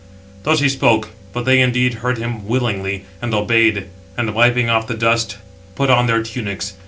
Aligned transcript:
Thus 0.41 0.61
he 0.61 0.67
spoke; 0.69 1.09
but 1.31 1.45
they 1.45 1.61
indeed 1.61 1.93
heard 2.01 2.17
him 2.17 2.47
willingly, 2.47 3.05
and 3.21 3.35
obeyed; 3.35 3.85
and, 4.17 4.33
wiping 4.33 4.67
off 4.67 4.87
the 4.87 4.95
dust, 4.95 5.37
put 5.75 5.91
on 5.91 6.07
their 6.07 6.23
tunics. 6.23 6.73